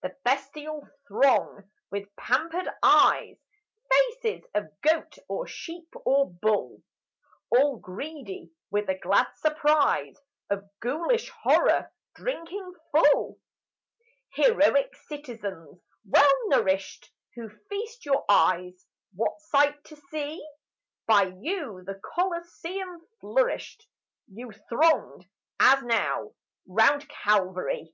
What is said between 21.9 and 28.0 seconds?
Coliseum flourished; You thronged, as now, round Calvary.